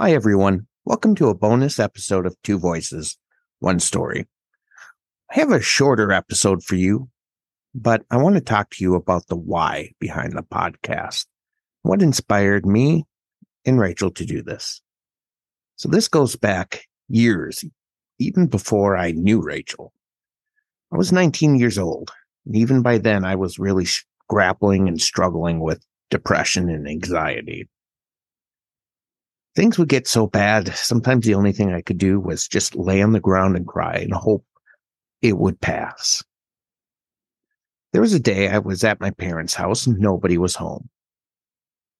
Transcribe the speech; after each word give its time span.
Hi, 0.00 0.12
everyone. 0.12 0.68
Welcome 0.84 1.16
to 1.16 1.28
a 1.28 1.34
bonus 1.34 1.80
episode 1.80 2.24
of 2.24 2.36
Two 2.44 2.56
Voices, 2.56 3.18
One 3.58 3.80
Story. 3.80 4.28
I 5.28 5.40
have 5.40 5.50
a 5.50 5.60
shorter 5.60 6.12
episode 6.12 6.62
for 6.62 6.76
you, 6.76 7.08
but 7.74 8.04
I 8.08 8.18
want 8.18 8.36
to 8.36 8.40
talk 8.40 8.70
to 8.70 8.84
you 8.84 8.94
about 8.94 9.26
the 9.26 9.34
why 9.34 9.90
behind 9.98 10.34
the 10.38 10.44
podcast. 10.44 11.26
What 11.82 12.00
inspired 12.00 12.64
me 12.64 13.06
and 13.66 13.80
Rachel 13.80 14.12
to 14.12 14.24
do 14.24 14.40
this? 14.40 14.80
So, 15.74 15.88
this 15.88 16.06
goes 16.06 16.36
back 16.36 16.84
years, 17.08 17.64
even 18.20 18.46
before 18.46 18.96
I 18.96 19.10
knew 19.10 19.42
Rachel. 19.42 19.92
I 20.92 20.96
was 20.96 21.10
19 21.10 21.56
years 21.56 21.76
old. 21.76 22.12
And 22.46 22.54
even 22.54 22.82
by 22.82 22.98
then, 22.98 23.24
I 23.24 23.34
was 23.34 23.58
really 23.58 23.88
grappling 24.28 24.86
and 24.86 25.00
struggling 25.00 25.58
with 25.58 25.84
depression 26.08 26.68
and 26.68 26.86
anxiety 26.86 27.68
things 29.58 29.76
would 29.76 29.88
get 29.88 30.06
so 30.06 30.28
bad. 30.28 30.72
Sometimes 30.76 31.26
the 31.26 31.34
only 31.34 31.50
thing 31.50 31.72
I 31.72 31.80
could 31.80 31.98
do 31.98 32.20
was 32.20 32.46
just 32.46 32.76
lay 32.76 33.02
on 33.02 33.10
the 33.10 33.18
ground 33.18 33.56
and 33.56 33.66
cry 33.66 33.96
and 33.96 34.14
hope 34.14 34.44
it 35.20 35.36
would 35.36 35.60
pass. 35.60 36.22
There 37.92 38.00
was 38.00 38.14
a 38.14 38.20
day 38.20 38.46
I 38.46 38.58
was 38.58 38.84
at 38.84 39.00
my 39.00 39.10
parents' 39.10 39.54
house 39.54 39.84
and 39.84 39.98
nobody 39.98 40.38
was 40.38 40.54
home. 40.54 40.88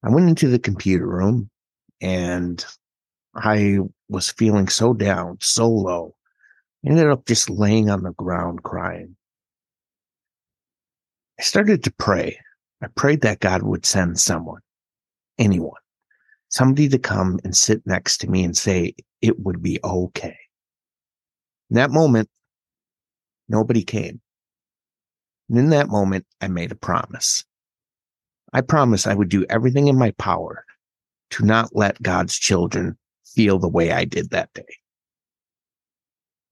I 0.04 0.10
went 0.10 0.28
into 0.28 0.46
the 0.46 0.60
computer 0.60 1.08
room 1.08 1.50
and 2.00 2.64
I 3.34 3.78
was 4.08 4.30
feeling 4.30 4.68
so 4.68 4.94
down, 4.94 5.38
so 5.40 5.68
low. 5.68 6.14
I 6.86 6.90
ended 6.90 7.08
up 7.08 7.26
just 7.26 7.50
laying 7.50 7.90
on 7.90 8.04
the 8.04 8.12
ground 8.12 8.62
crying. 8.62 9.16
I 11.40 11.42
started 11.42 11.82
to 11.82 11.92
pray. 11.98 12.38
I 12.80 12.86
prayed 12.94 13.22
that 13.22 13.40
God 13.40 13.64
would 13.64 13.84
send 13.84 14.20
someone, 14.20 14.60
anyone 15.40 15.80
somebody 16.48 16.88
to 16.88 16.98
come 16.98 17.38
and 17.44 17.56
sit 17.56 17.86
next 17.86 18.18
to 18.18 18.28
me 18.28 18.44
and 18.44 18.56
say 18.56 18.94
it 19.20 19.38
would 19.40 19.62
be 19.62 19.78
okay. 19.84 20.36
In 21.70 21.76
that 21.76 21.90
moment, 21.90 22.28
nobody 23.48 23.82
came. 23.82 24.20
And 25.48 25.58
in 25.58 25.70
that 25.70 25.88
moment, 25.88 26.26
I 26.40 26.48
made 26.48 26.72
a 26.72 26.76
promise. 26.76 27.44
I 28.52 28.60
promised 28.62 29.06
I 29.06 29.14
would 29.14 29.28
do 29.28 29.44
everything 29.50 29.88
in 29.88 29.98
my 29.98 30.10
power 30.12 30.64
to 31.30 31.44
not 31.44 31.74
let 31.74 32.02
God's 32.02 32.38
children 32.38 32.96
feel 33.26 33.58
the 33.58 33.68
way 33.68 33.92
I 33.92 34.04
did 34.04 34.30
that 34.30 34.52
day. 34.54 34.76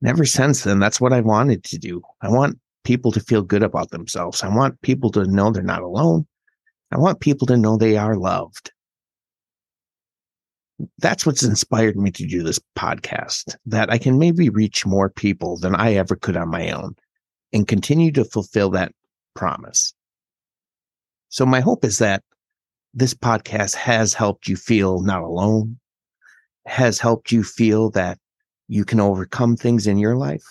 And 0.03 0.11
ever 0.11 0.27
since 0.27 0.63
then, 0.63 0.79
that's 0.79 1.01
what 1.01 1.15
I 1.15 1.23
wanted 1.23 1.65
to 1.65 1.79
do. 1.79 2.03
I 2.21 2.29
want 2.29 2.59
people 2.85 3.13
to 3.13 3.21
feel 3.21 3.43
good 3.43 3.63
about 3.63 3.91
themselves. 3.91 4.43
I 4.43 4.49
want 4.49 4.81
people 4.83 5.11
to 5.13 5.25
know 5.25 5.51
they're 5.51 5.63
not 5.63 5.83
alone. 5.83 6.27
I 6.93 6.99
want 6.99 7.21
people 7.21 7.47
to 7.47 7.57
know 7.57 7.77
they 7.77 7.97
are 7.97 8.17
loved 8.17 8.73
that's 10.99 11.25
what's 11.25 11.43
inspired 11.43 11.97
me 11.97 12.11
to 12.13 12.27
do 12.27 12.43
this 12.43 12.61
podcast 12.77 13.57
that 13.67 13.91
I 13.91 13.99
can 13.99 14.19
maybe 14.19 14.51
reach 14.51 14.85
more 14.85 15.09
people 15.09 15.57
than 15.57 15.75
I 15.75 15.95
ever 15.95 16.17
could 16.17 16.37
on 16.37 16.51
my 16.51 16.71
own 16.71 16.95
and 17.53 17.67
continue 17.67 18.13
to 18.13 18.25
fulfill 18.25 18.71
that 18.71 18.93
promise. 19.35 19.95
So 21.29 21.47
my 21.47 21.61
hope 21.61 21.85
is 21.85 21.99
that 21.99 22.23
this 22.95 23.15
podcast 23.15 23.75
has 23.75 24.15
helped 24.15 24.49
you 24.49 24.57
feel 24.57 25.01
not 25.01 25.23
alone, 25.23 25.79
has 26.67 26.99
helped 26.99 27.33
you 27.33 27.43
feel 27.43 27.91
that 27.91 28.19
you 28.69 28.85
can 28.85 29.01
overcome 29.01 29.57
things 29.57 29.87
in 29.87 29.99
your 29.99 30.17
life. 30.17 30.47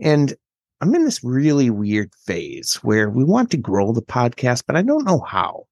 And 0.00 0.34
I'm 0.80 0.94
in 0.94 1.04
this 1.04 1.22
really 1.22 1.70
weird 1.70 2.12
phase 2.26 2.76
where 2.82 3.08
we 3.08 3.24
want 3.24 3.50
to 3.52 3.56
grow 3.56 3.92
the 3.92 4.02
podcast, 4.02 4.64
but 4.66 4.76
I 4.76 4.82
don't 4.82 5.04
know 5.04 5.20
how. 5.20 5.66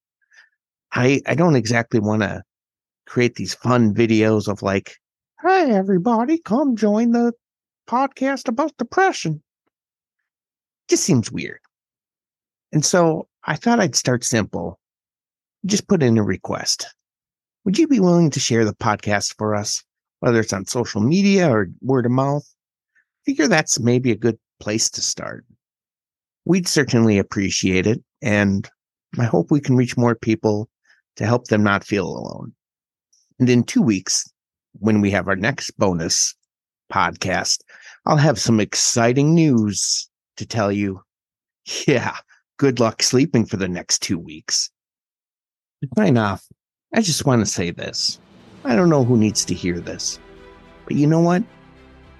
I, 0.92 1.22
I 1.26 1.34
don't 1.34 1.56
exactly 1.56 2.00
want 2.00 2.22
to 2.22 2.42
create 3.06 3.34
these 3.34 3.54
fun 3.54 3.94
videos 3.94 4.48
of 4.48 4.62
like, 4.62 4.96
hey, 5.42 5.70
everybody, 5.70 6.38
come 6.38 6.76
join 6.76 7.12
the 7.12 7.32
podcast 7.88 8.48
about 8.48 8.76
depression. 8.76 9.42
Just 10.88 11.04
seems 11.04 11.30
weird. 11.30 11.60
And 12.72 12.84
so 12.84 13.28
I 13.44 13.56
thought 13.56 13.80
I'd 13.80 13.96
start 13.96 14.24
simple. 14.24 14.78
Just 15.66 15.88
put 15.88 16.02
in 16.02 16.18
a 16.18 16.22
request. 16.22 16.86
Would 17.64 17.78
you 17.78 17.86
be 17.86 18.00
willing 18.00 18.30
to 18.30 18.40
share 18.40 18.64
the 18.64 18.74
podcast 18.74 19.36
for 19.36 19.54
us, 19.54 19.82
whether 20.20 20.40
it's 20.40 20.52
on 20.52 20.66
social 20.66 21.00
media 21.00 21.50
or 21.50 21.68
word 21.80 22.06
of 22.06 22.12
mouth? 22.12 22.44
Figure 23.24 23.46
that's 23.46 23.78
maybe 23.78 24.10
a 24.10 24.16
good 24.16 24.38
place 24.58 24.90
to 24.90 25.00
start. 25.00 25.44
We'd 26.44 26.66
certainly 26.66 27.18
appreciate 27.18 27.86
it. 27.86 28.02
And 28.20 28.68
I 29.18 29.24
hope 29.24 29.50
we 29.50 29.60
can 29.60 29.76
reach 29.76 29.96
more 29.96 30.14
people 30.14 30.68
to 31.16 31.26
help 31.26 31.46
them 31.46 31.62
not 31.62 31.84
feel 31.84 32.06
alone. 32.06 32.52
And 33.38 33.48
in 33.48 33.64
two 33.64 33.82
weeks, 33.82 34.30
when 34.78 35.00
we 35.00 35.10
have 35.10 35.28
our 35.28 35.36
next 35.36 35.70
bonus 35.78 36.34
podcast, 36.92 37.60
I'll 38.06 38.16
have 38.16 38.38
some 38.38 38.60
exciting 38.60 39.34
news 39.34 40.08
to 40.36 40.46
tell 40.46 40.72
you. 40.72 41.02
Yeah, 41.86 42.16
good 42.58 42.80
luck 42.80 43.04
sleeping 43.04 43.46
for 43.46 43.56
the 43.56 43.68
next 43.68 44.00
two 44.00 44.18
weeks. 44.18 44.68
Sign 45.96 46.18
off, 46.18 46.44
I 46.92 47.00
just 47.00 47.24
want 47.24 47.40
to 47.40 47.46
say 47.46 47.70
this. 47.70 48.18
I 48.64 48.74
don't 48.74 48.90
know 48.90 49.04
who 49.04 49.16
needs 49.16 49.44
to 49.44 49.54
hear 49.54 49.80
this, 49.80 50.18
but 50.84 50.96
you 50.96 51.06
know 51.06 51.20
what? 51.20 51.42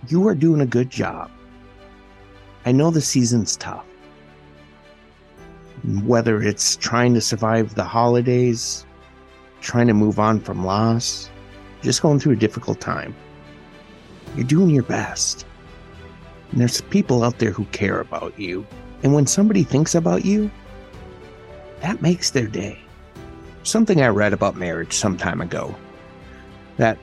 You 0.09 0.27
are 0.29 0.35
doing 0.35 0.61
a 0.61 0.67
good 0.67 0.91
job. 0.91 1.31
I 2.65 2.73
know 2.73 2.91
the 2.91 3.01
season's 3.01 3.57
tough. 3.57 3.85
Whether 6.05 6.41
it's 6.43 6.77
trying 6.77 7.15
to 7.15 7.21
survive 7.21 7.75
the 7.75 7.85
holidays, 7.85 8.87
trying 9.63 9.87
to 9.87 9.95
move 9.95 10.19
on 10.19 10.41
from 10.41 10.67
loss, 10.67 11.31
just 11.83 12.03
going 12.03 12.21
through 12.21 12.33
a 12.33 12.37
difficult 12.37 12.81
time. 12.81 13.15
You're 14.37 14.47
doing 14.47 14.71
your 14.71 14.83
best. 14.83 15.47
And 16.51 16.61
there's 16.61 16.81
people 16.81 17.25
out 17.25 17.39
there 17.39 17.53
who 17.53 17.65
care 17.67 18.01
about 18.01 18.39
you. 18.39 18.67
And 19.03 19.15
when 19.15 19.27
somebody 19.27 19.63
thinks 19.63 19.95
about 19.95 20.25
you, 20.25 20.51
that 21.81 22.03
makes 22.03 22.31
their 22.31 22.47
day. 22.47 22.79
Something 23.63 24.03
I 24.03 24.09
read 24.09 24.33
about 24.33 24.57
marriage 24.57 24.93
some 24.93 25.17
time 25.17 25.41
ago 25.41 25.75
that 26.77 26.99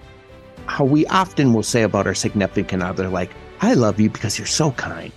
how 0.67 0.85
we 0.85 1.05
often 1.07 1.53
will 1.53 1.63
say 1.63 1.83
about 1.83 2.05
our 2.05 2.13
significant 2.13 2.83
other, 2.83 3.09
like, 3.09 3.31
I 3.61 3.73
love 3.73 3.99
you 3.99 4.09
because 4.09 4.37
you're 4.37 4.47
so 4.47 4.71
kind. 4.71 5.11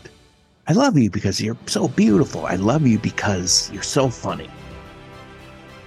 I 0.68 0.72
love 0.72 0.96
you 0.96 1.10
because 1.10 1.40
you're 1.40 1.56
so 1.66 1.88
beautiful. 1.88 2.46
I 2.46 2.56
love 2.56 2.86
you 2.86 2.98
because 2.98 3.70
you're 3.72 3.82
so 3.82 4.08
funny. 4.08 4.48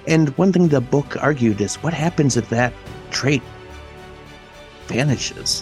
And 0.08 0.30
one 0.38 0.54
thing 0.54 0.68
the 0.68 0.82
book 0.82 1.22
argued 1.22 1.62
is 1.62 1.76
what 1.78 1.94
happens 1.94 2.38
if 2.38 2.50
that 2.50 2.74
trait 3.10 3.42
vanishes? 4.88 5.62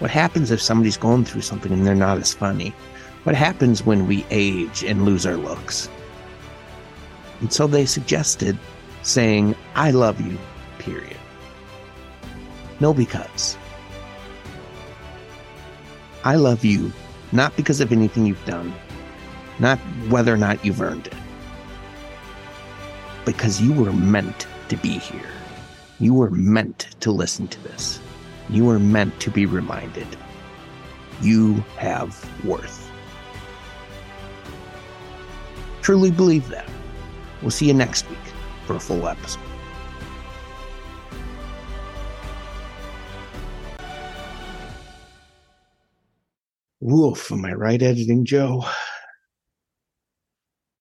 What 0.00 0.10
happens 0.10 0.50
if 0.50 0.60
somebody's 0.60 0.96
going 0.96 1.24
through 1.24 1.42
something 1.42 1.72
and 1.72 1.86
they're 1.86 1.94
not 1.94 2.18
as 2.18 2.34
funny? 2.34 2.74
What 3.22 3.36
happens 3.36 3.84
when 3.84 4.06
we 4.06 4.24
age 4.30 4.82
and 4.82 5.04
lose 5.04 5.24
our 5.24 5.36
looks? 5.36 5.88
And 7.40 7.52
so 7.52 7.66
they 7.66 7.86
suggested 7.86 8.58
saying, 9.02 9.54
I 9.74 9.92
love 9.92 10.20
you, 10.20 10.36
period. 10.78 11.16
No, 12.80 12.92
because. 12.92 13.56
I 16.24 16.34
love 16.36 16.64
you 16.64 16.92
not 17.32 17.56
because 17.56 17.80
of 17.80 17.92
anything 17.92 18.26
you've 18.26 18.44
done, 18.46 18.74
not 19.58 19.78
whether 20.08 20.32
or 20.32 20.36
not 20.36 20.64
you've 20.64 20.80
earned 20.80 21.06
it 21.06 21.14
because 23.26 23.60
you 23.60 23.72
were 23.72 23.92
meant 23.92 24.46
to 24.68 24.76
be 24.78 24.98
here. 24.98 25.28
You 25.98 26.14
were 26.14 26.30
meant 26.30 26.88
to 27.00 27.10
listen 27.10 27.48
to 27.48 27.62
this. 27.64 28.00
You 28.48 28.64
were 28.64 28.78
meant 28.78 29.20
to 29.20 29.30
be 29.30 29.44
reminded. 29.44 30.06
You 31.20 31.54
have 31.76 32.14
worth. 32.44 32.90
Truly 35.82 36.10
believe 36.10 36.48
that. 36.48 36.68
We'll 37.42 37.50
see 37.50 37.66
you 37.66 37.74
next 37.74 38.08
week 38.08 38.18
for 38.64 38.76
a 38.76 38.80
full 38.80 39.06
episode. 39.08 39.42
Woof, 46.80 47.32
am 47.32 47.44
I 47.44 47.52
right, 47.52 47.82
editing 47.82 48.24
Joe? 48.24 48.64